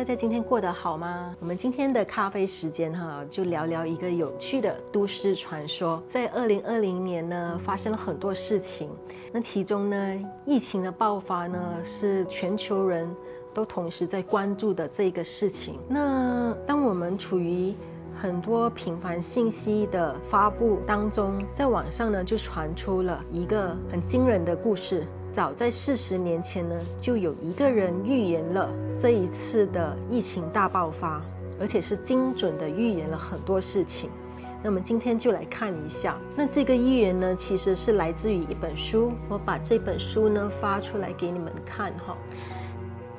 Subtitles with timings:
[0.00, 1.36] 大家今天过得好吗？
[1.40, 6.02] 我们今天的咖啡时间哈，就聊聊一个有趣的都市传说。
[6.10, 8.88] 在二零二零年呢，发生了很多事情。
[9.30, 13.14] 那其中呢，疫情的爆发呢，是全球人
[13.52, 15.78] 都同时在关注的这个事情。
[15.86, 17.74] 那当我们处于
[18.16, 25.06] 很多频繁信息的发布当中，在网上呢就传出了一个很惊人的故事。
[25.32, 28.68] 早在四十年前呢，就有一个人预言了
[29.00, 31.22] 这一次的疫情大爆发，
[31.60, 34.10] 而且是精准的预言了很多事情。
[34.62, 39.12] 那么今天就来看一下，那这个预言呢，其实是来自于一本书。
[39.28, 42.16] 我把这本书呢发出来给你们看哈。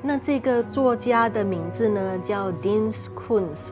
[0.02, 3.70] 那这个作家的名字呢叫 Dean Koontz。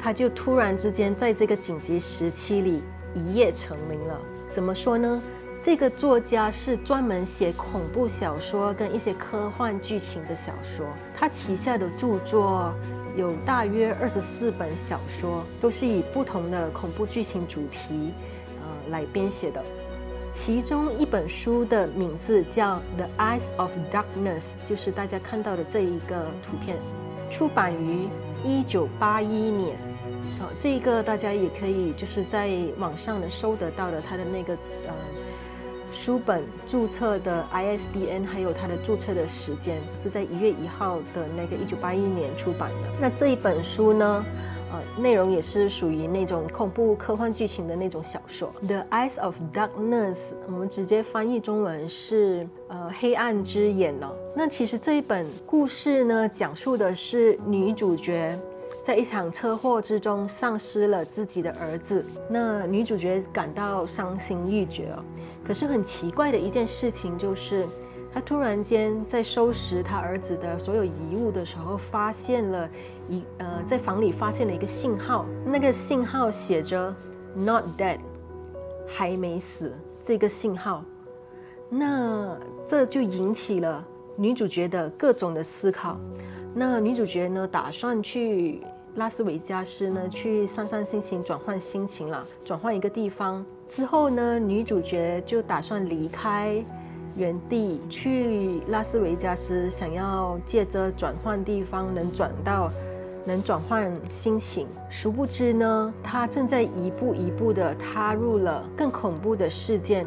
[0.00, 2.82] 他就突然之间在这个紧急时期里
[3.14, 4.18] 一夜成名了。
[4.50, 5.20] 怎么说呢？
[5.60, 10.86] 这个作家是专门写恐怖小说跟一些科幻剧情的小说。
[11.16, 12.72] 他旗下的著作
[13.16, 18.12] 有大约二十四本小说，都是以不同的恐怖剧情主题，
[18.60, 19.62] 呃，来编写的。
[20.32, 26.76] 其中一本书的名字叫《The Eyes of Darkness》，就是大家看到的这一个图片，
[27.30, 28.08] 出版于
[28.44, 29.76] 一九八一年。
[30.38, 34.52] 好，这个大家也可以就是在网上能搜得到的，它的那个
[34.86, 34.94] 呃
[36.00, 42.88] 书本注册的 ISBN，还有它的注册的时间是在一月一号的那个一九八一年出版的。
[43.00, 44.24] 那这一本书呢，
[44.72, 50.14] 呃，内容也是属于那种恐怖科幻剧情的那种小说，《The Eyes of Darkness》，
[50.46, 54.14] 我们直接翻译中文是呃黑暗之眼哦。
[54.36, 58.38] 那其实这一本故事呢，讲述的是女主角。
[58.88, 65.04] 在一场车祸之中丧失了自己的儿子，那女主角感到伤心欲绝哦。
[65.46, 67.66] 可是很奇怪的一件事情就是，
[68.10, 72.66] 她突然间在收拾她儿子的所有遗物的时候，发现了
[73.10, 76.96] 一呃，在房里发现了一个信号，那个信号写着
[77.34, 77.98] “Not dead”，
[78.86, 79.70] 还没死
[80.02, 80.82] 这个信号。
[81.68, 83.84] 那这就引起了
[84.16, 86.00] 女主角的各种的思考。
[86.54, 88.62] 那女主角呢，打算去。
[88.98, 96.62] 拉斯维加斯呢，去散散心情，转换心情了，转换一个地方之后呢，女主角就打算离开
[97.14, 102.68] 原地去拉斯维加斯，想要借着转换地方能转到
[103.24, 104.66] 能转换心情。
[104.90, 110.04] 殊不知呢，她正在一步一步的踏入了更恐怖的事件，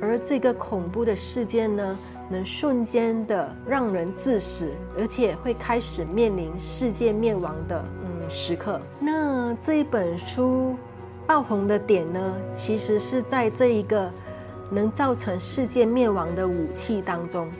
[0.00, 1.98] 而这个恐怖的事件呢，
[2.28, 7.84] 能瞬间的让人致死，而且会开始面临世界灭亡的。
[8.04, 10.76] 嗯时刻，那这一本书
[11.26, 14.08] 爆红的点呢，其实是在这一个
[14.70, 17.50] 能造成世界灭亡的武器当中。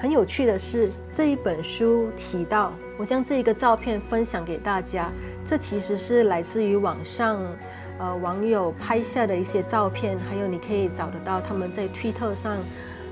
[0.00, 5.12] 很有趣的是，这一本书提到，我将这个照片分享给大家，
[5.44, 7.38] 这其实是来自于网上
[7.98, 12.56] 呃网友拍下的一些照片，还有你可以找得到他们在推特上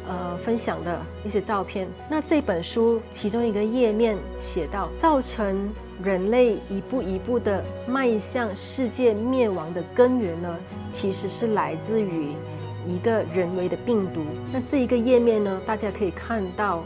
[0.08, 1.88] 呃分享的一些照片。
[2.08, 5.68] 那这本书其中一个页面写到，造成。
[6.02, 10.56] 人类一步一步的迈向世界灭亡的根源呢，
[10.90, 12.32] 其实是来自于
[12.88, 14.22] 一个人为的病毒。
[14.50, 16.82] 那这一个页面呢，大家可以看到，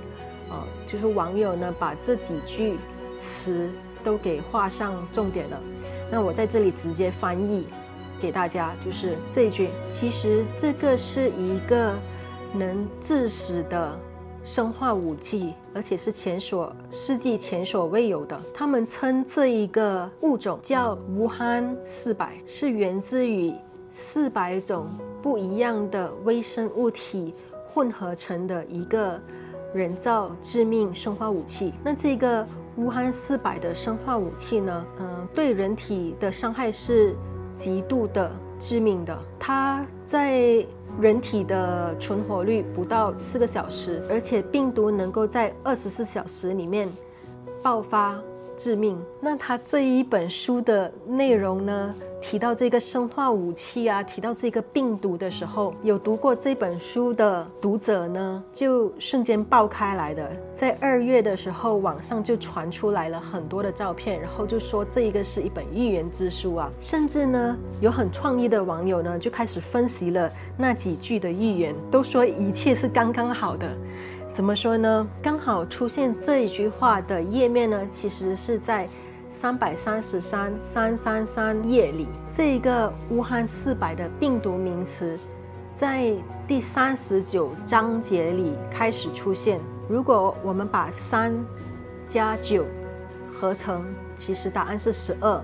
[0.50, 2.76] 呃，就是网友呢把这几句
[3.20, 3.70] 词
[4.02, 5.60] 都给画上重点了。
[6.10, 7.68] 那我在这里直接翻译
[8.20, 11.94] 给大家，就是这一句，其实这个是一个
[12.54, 13.98] 能致死的。
[14.46, 18.38] 生化武器，而且是前所世纪前所未有的。
[18.52, 23.54] 他们称这一个物种叫武汉四百，是源自于
[23.90, 24.86] 四百种
[25.22, 27.32] 不一样的微生物体
[27.70, 29.18] 混合成的一个
[29.72, 31.72] 人造致命生化武器。
[31.82, 32.46] 那这个
[32.76, 34.84] 武汉四百的生化武器呢？
[35.00, 37.16] 嗯，对人体的伤害是
[37.56, 38.30] 极度的
[38.60, 39.18] 致命的。
[39.38, 40.66] 它在
[41.00, 46.88] 人体的存活率不到四个小时，而且病毒能够在二十四小时里面
[47.62, 48.18] 爆发。
[48.56, 48.98] 致命。
[49.20, 51.94] 那他这一本书的内容呢？
[52.20, 60.26] 提到这个生化武器啊，提到这个病毒的时候，有读过这本书的读者呢，就瞬间爆开来的。
[60.54, 66.70] 在二月的时候，网上就传出来了很多的照片，然后就说这一个是一本预言之书啊。
[66.80, 73.68] 甚至呢，有很创意的网友呢，就开始分析了那几句的预言，都说一切是刚刚好的。
[74.34, 75.06] 怎么说呢？
[75.22, 78.88] 刚好出现这一句话的页面呢，其实是在
[79.30, 85.16] 三百三十三三三三页里，这一个武汉四百的病毒名词，
[85.72, 86.12] 在
[86.48, 89.60] 第三十九章节里开始出现。
[89.88, 91.32] 如果我们把三
[92.04, 92.66] 加九
[93.32, 93.84] 合成，
[94.16, 95.40] 其实答案是十二，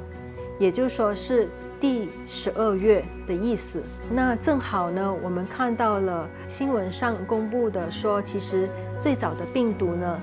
[0.59, 1.49] 也就是说是
[1.81, 3.82] 第十二月的意思。
[4.11, 8.69] 那正好呢，我们看到了新闻上公布的说，其实
[9.00, 10.19] 最早的病毒呢，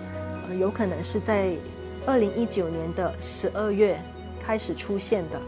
[0.47, 1.51] 呃，有可能是在
[2.05, 3.99] 二零一九年的十二月
[4.45, 5.41] 开始出现的。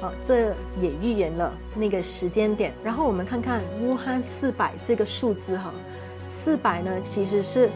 [0.00, 0.48] 好，这
[0.80, 2.74] 也预言了那个时间点。
[2.82, 5.72] 然后我们看看武汉四百这个数字哈，
[6.26, 7.68] 四百呢其实是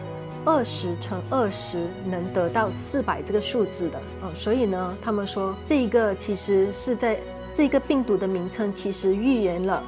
[0.45, 7.17] 二十乘二十能得到四百这个数字的哦，所以呢，他们说这个其实是在
[7.57, 9.83] 这个病毒的名称其实预言了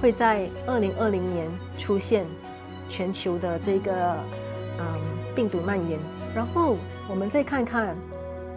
[0.00, 1.48] 会在二零二零年
[1.78, 2.26] 出现
[2.88, 4.16] 全球的这个
[4.80, 5.00] 嗯
[5.32, 6.00] 病毒蔓延。
[6.34, 6.76] 然后
[7.08, 7.96] 我们再看看。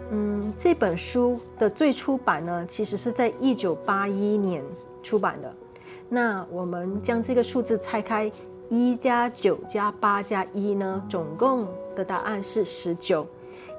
[0.08, 4.62] 嗯，这本书的最初版呢，其实是在一九八一年
[5.02, 5.52] 出版的。
[6.08, 8.30] 那我们将这个数字拆开，
[8.68, 11.66] 一加九加八加一呢，总共
[11.96, 13.26] 的答案是十九。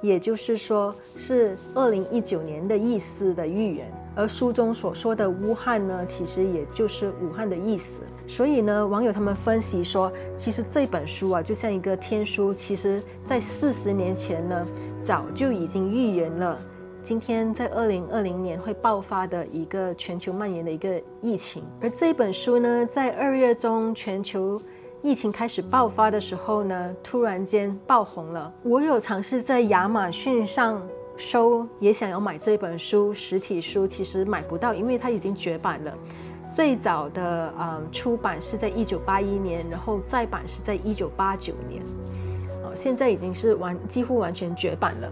[0.02, 8.04] 也就是说，是二零一九年的意思的预言，而书中所说的乌汉呢，其实也就是武汉的意思。
[8.28, 14.66] 所以呢，网友他们分析说，其实这本书啊，就像一个天书，其实在四十年前呢，
[15.02, 16.60] 早就已经预言了，
[17.04, 21.64] 今天在二零二零年会爆发的一个全球蔓延的一个疫情。
[21.82, 24.62] 而这本书呢，在二月中全球。
[25.04, 28.52] 疫情开始爆发的时候呢，突然间爆红了。
[28.64, 30.82] 我有尝试在亚马逊上
[31.16, 35.94] 收，也想要买这本书实体书，其实买不到，因为它已经绝版了。
[36.52, 41.84] 最早的呃出版是在一九八一年，然后再版是在一九八九年，
[42.64, 45.12] 哦，现在已经是完几乎完全绝版了。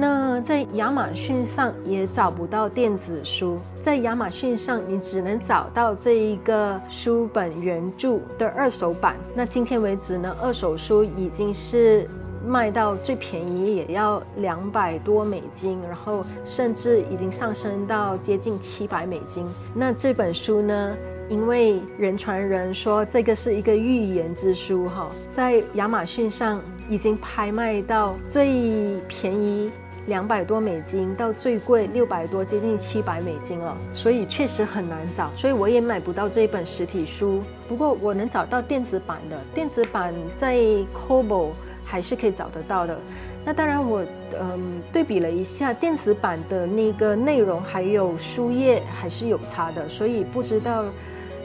[0.00, 9.16] 那在亚马逊上也找不到电子书，在亚马逊上你只能找到这一个书本原著的二手版。
[9.34, 12.08] 那今天为止呢，二手书已经是
[12.46, 19.44] 卖到最便宜也要两百多美金，然后甚至已经上升到接近七百美金。
[19.74, 20.96] 那这本书呢，
[21.28, 29.72] 因为人传人说这个是一个预言之书哈，在亚马逊上已经拍卖到最便宜。
[30.08, 37.42] 两百多美金到最贵六百多，接近七百美金了，所以确实很难找，所以我也买不到这一本实体书。
[37.68, 40.56] 不过我能找到电子版的，电子版在
[40.94, 41.50] Kobo
[41.84, 42.98] 还是可以找得到的。
[43.44, 44.02] 那当然，我
[44.40, 50.86] 嗯对比了一下电子版的那个内容，还有书页还是有差的，所以不知道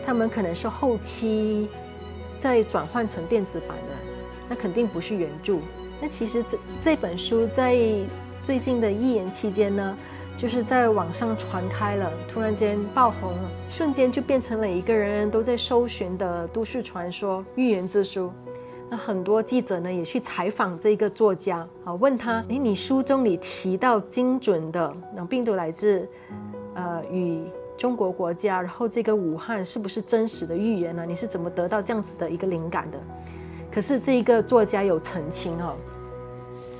[0.06, 1.68] 他们可能是后期
[2.38, 3.94] 再转换成电子版的，
[4.48, 5.57] 那肯定不是原著。
[6.01, 7.77] 那其实这这本书在。
[8.44, 9.98] 最近的预言期间呢，
[10.38, 18.30] 就是在网上传开了，突然间爆红了，瞬间就变成了一个人人都在搜寻的都市传说预言之书。
[18.90, 26.06] 那很多记者呢也去采访这个作家啊，问他：诶，你书中里提到精准的那病毒来自
[26.75, 27.46] 呃与
[27.78, 31.06] 中国国家，然后这个武汉是不是真实的预言呢？
[31.07, 32.98] 你是怎么得到这样子的一个灵感的？
[33.72, 35.75] 可是这一个作家有澄清哦，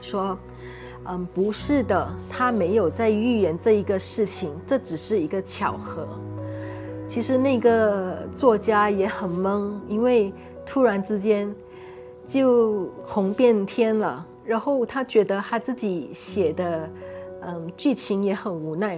[0.02, 0.38] 说。
[1.06, 6.08] 嗯，不是的，他没有在预言这一个事情，这只是一个巧合。
[7.08, 10.34] 其实那个作家也很懵，因为
[10.66, 11.54] 突然之间
[12.26, 16.90] 就红遍天了，然后他觉得他自己写的
[17.42, 18.98] 嗯剧情也很无奈。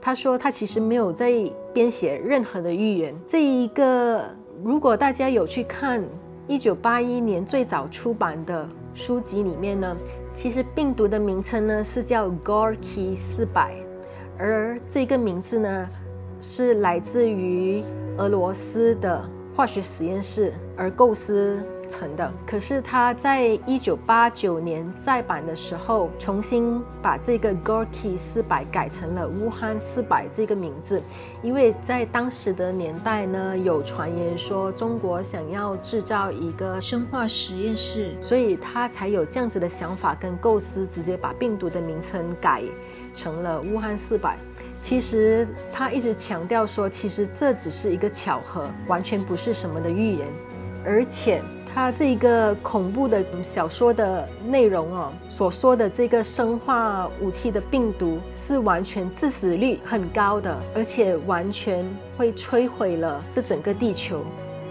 [0.00, 1.32] 他说他其实没有在
[1.72, 3.12] 编写任何的预言。
[3.26, 4.24] 这一个，
[4.62, 6.02] 如果大家有去看
[6.46, 9.96] 一九八一年最早出版的书籍里面呢？
[10.34, 13.76] 其实病毒的名称呢是叫 Gorky 四百，
[14.38, 15.88] 而这个名字呢
[16.40, 17.82] 是来自于
[18.16, 19.22] 俄罗斯的
[19.54, 21.62] 化学实验室而构思。
[21.92, 31.02] 成的，可是他在一九八九年再版的时候，重新把这个 Gorky 四百改成了乌汉四百这个名字，
[31.42, 42.62] 因为在当时的年代呢，有传言说中国想要制造一个生化实验室，所以他才有这样子的想法跟构思，直接把病毒的名称改
[43.14, 44.38] 成了乌汉四百。
[44.82, 50.26] 其实他一直强调说，其实这只是一个巧合，完全不是什么的预言，
[50.84, 51.42] 而且。
[51.74, 61.84] 他这个恐怖的小说的内容哦，所说的这个生化武器的病毒是完全致死率很高的，而且完全
[62.16, 64.22] 会摧毁了这整个地球。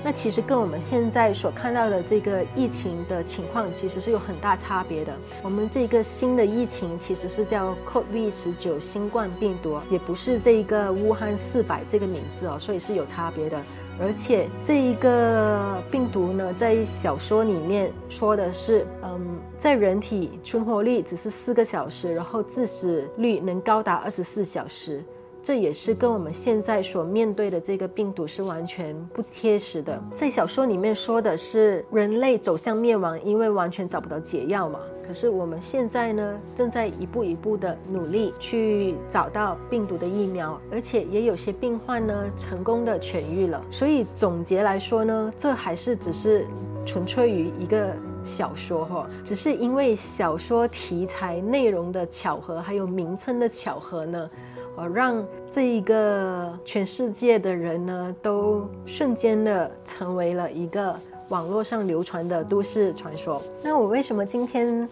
[0.04, 5.14] 那其实跟我们现在所看到的这个疫情的情况，其实是有很大差别的。
[5.44, 13.62] 我们这个新的疫情其实是叫 COVID 十九新冠病毒，也不是这一个武汉四百这个名字哦，所以是有差别的。
[14.00, 25.04] 而且这一个病毒呢，在小说里面说的是，嗯，在人体存活率只是四个小时，然后致死率能高达二十四小时。
[25.44, 30.02] 这也是跟我们现在所面对的这个病毒是完全不贴实的。
[30.12, 34.80] 在小说里面说的是人类走向灭亡，因为完全找不到解药嘛。
[35.08, 43.62] 可是我们现在呢，正在一步一步的努力去找到病毒的疫苗，而且也有些病患呢成功的痊愈了。
[43.70, 46.48] 所以总结来说呢，这还是只是
[46.86, 47.94] 纯粹于一个
[48.24, 54.30] 小说哈，只是因为小说题材内容的巧合，还有名称的巧合呢。
[54.76, 60.96] 呃，让这一个全世界的人呢，都瞬间的成为了一个
[61.30, 63.42] 网络上流传的都市传说。
[63.64, 64.88] 那我为什么今天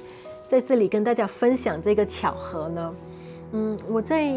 [0.48, 2.96] 在这里跟大家分享这个巧合呢？
[3.54, 4.32] 嗯，我在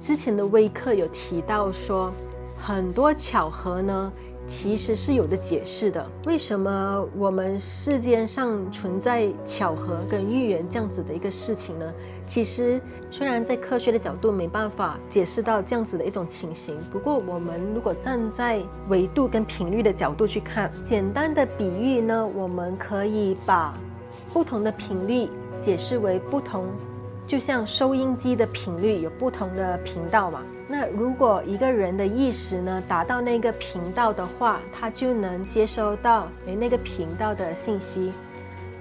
[0.00, 2.12] 之前的微课有提到说，
[2.58, 4.12] 很多巧合呢。
[4.44, 6.04] 其实是有的解释的。
[6.26, 11.94] 为什么我们世间上存在巧合跟预言这样子的一个事情呢？
[12.32, 23.78] 其实虽然在科学的角度没办法解释到这样子的一种情形，不过我们如果站在维度跟频率的角度去看，简单的比喻呢，我们可以把
[24.32, 25.28] 不同的频率
[25.60, 26.64] 解释为不同。
[27.28, 38.10] 就像收音机的频率有不同的频道嘛，那如果一个人的意识呢达到那个频道的话，他就能接收到诶那个频道的信息。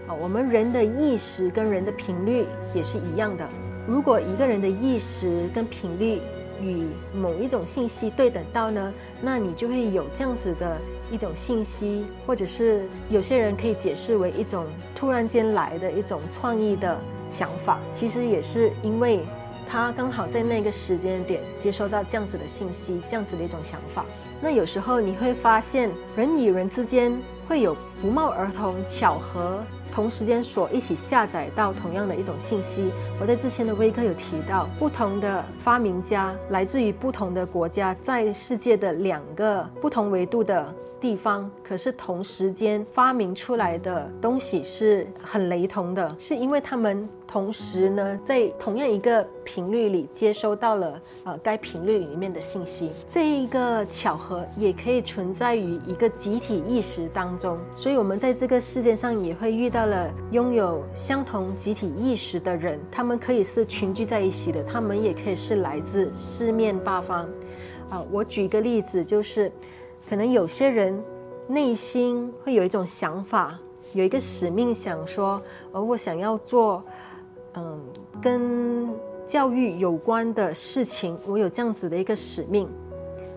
[0.08, 3.48] 啊，我们人的意识跟人的频率也是一样的。
[3.88, 6.20] 如果一个人的意识跟频率
[6.62, 10.78] 与某一种信息对等到呢，那你就会有这样子的
[11.12, 14.66] 一种信息，或者是有些人可以解释为一种
[14.96, 16.98] 突然间来的一种创意的。
[17.32, 19.22] 想法其实也是因为
[19.66, 24.04] 他刚好在那个时间点接收到这样子的信息，这样子的一种想法。
[24.42, 27.18] 那有时候你会发现，人与人之间
[27.48, 29.64] 会有不冒而同巧合。
[29.92, 32.90] 同时间所一起下载到同样的一种信息。
[33.20, 52.92] 我在之前的微课有提到，不同的发明家来自于不同的国家，在世界的两个不同维度的地方，可是同时间发明出来的东西是很雷同的，是因为他们同时呢在同样一个频率里接收到了呃该频率里面的信息。
[53.10, 59.82] 这一个巧合也可以存在于一个集体意识当中，所以我们在这个世界上也会遇到。
[59.82, 67.28] 到了拥有相同集体意识的人，他们可以是群聚在一起的，他们也可以是来自四面八方。
[67.90, 69.52] 啊，我举一个例子，就是
[70.08, 71.04] 可能有些人
[71.48, 73.58] 内心会有一种想法，
[73.94, 76.84] 有一个使命，想说，而我想要做，
[77.54, 77.80] 嗯，
[78.22, 78.90] 跟
[79.28, 82.70] 教育有关的事情，我有这样子的一个使命。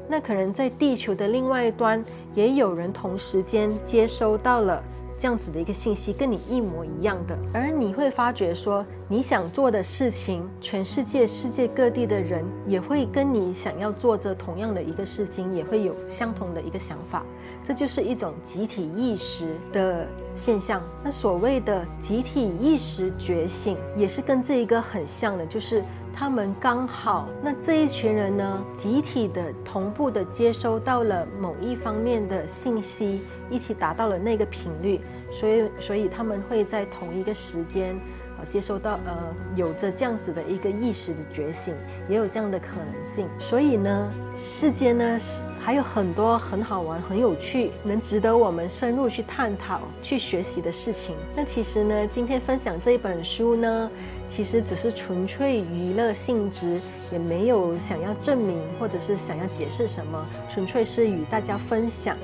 [0.09, 2.05] 那可能在地球的另外一端，
[2.35, 4.83] 也有人同时间接收到了。
[5.17, 17.25] 这样子的一个信息跟你一模一样的，而你会发觉说，你想做的事情，全世界世界各地的人也会跟你想要做着同样的一个事情，也会有相同的一个想法，
[17.65, 20.83] 这就是一种集体意识的现象。
[21.03, 25.83] 那所谓的集体意识觉醒，也是跟这一个很像的，就是
[26.15, 33.21] 他们刚好那这一群人呢，集体的同步的接收到了某一方面的信息。
[33.51, 34.99] 一起达到了那个频率，
[35.31, 37.95] 所以所以他们会在同一个时间
[38.39, 41.75] 啊接收到呃有着这样子的一个意识的觉醒，
[42.09, 43.29] 也有这样的可能性。
[43.39, 45.19] 所以呢，世间呢
[45.65, 51.17] 还有很多很好玩、很有趣，能值得我们深入去探讨、去学习的事情。
[51.35, 53.91] 那其实呢，今天分享这一本书呢，
[54.29, 56.79] 其实只是纯粹娱乐性质，
[57.11, 62.15] 也没有想要证明或者是想要解释什么，纯粹是与大家分享。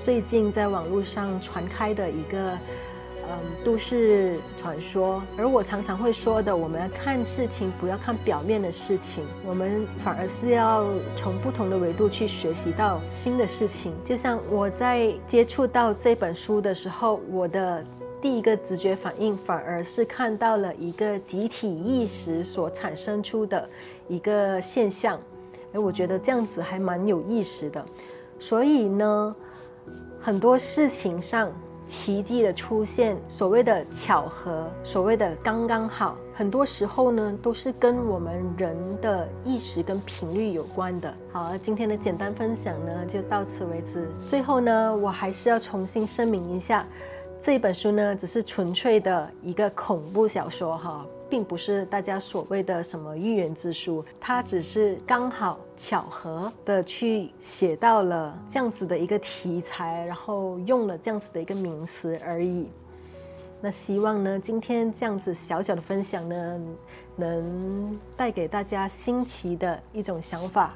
[0.00, 2.58] 最近在网络上传开的一个，
[3.42, 5.22] 嗯，都市传说。
[5.36, 10.86] 而我常常会说的，我们要看事情，不要看表面的事情，我们反而是要
[11.16, 13.92] 从不同的维度去学习到新的事情。
[14.04, 17.84] 就像我在接触到这本书的时候，我的
[18.20, 23.68] 第一个直觉反应，反而是看到了一个集体意识所产生出的
[24.08, 25.18] 一个现象。
[25.72, 27.84] 哎，我觉得这样子还蛮有意思的。
[28.38, 29.36] 所以呢。
[30.24, 31.50] 很多事情上，
[31.86, 41.12] 奇迹的出现，所谓的巧合，所谓的刚刚好，很多时候呢都是跟我们人的意识跟频率有关的。
[41.32, 44.08] 好，今天的简单分享呢就到此为止。
[44.18, 46.86] 最后呢，我还是要重新声明一下，
[47.42, 51.04] 这本书呢只是纯粹的一个恐怖小说哈。
[51.28, 62.68] 并不是大家所谓的什么预言之书，它只是刚好巧合的去写到了这样子的一个题材，然后用了这样子的一个名词而已。
[63.62, 66.60] 那希望呢，今天这样子小小的分享呢，
[67.16, 70.74] 能带给大家新奇的一种想法，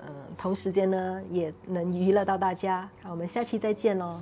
[0.00, 2.88] 嗯，同时间呢，也能娱乐到大家。
[3.10, 4.18] 我们下期再见喽。